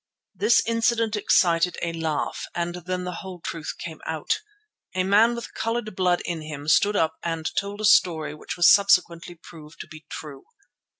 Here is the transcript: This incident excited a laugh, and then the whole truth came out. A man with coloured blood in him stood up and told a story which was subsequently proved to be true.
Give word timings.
This 0.33 0.63
incident 0.65 1.15
excited 1.15 1.77
a 1.83 1.93
laugh, 1.93 2.47
and 2.55 2.73
then 2.87 3.03
the 3.03 3.17
whole 3.21 3.39
truth 3.39 3.75
came 3.77 4.01
out. 4.07 4.39
A 4.95 5.03
man 5.03 5.35
with 5.35 5.53
coloured 5.53 5.95
blood 5.95 6.23
in 6.25 6.41
him 6.41 6.67
stood 6.67 6.95
up 6.95 7.17
and 7.21 7.47
told 7.55 7.81
a 7.81 7.85
story 7.85 8.33
which 8.33 8.57
was 8.57 8.67
subsequently 8.67 9.35
proved 9.35 9.79
to 9.81 9.87
be 9.87 10.07
true. 10.09 10.45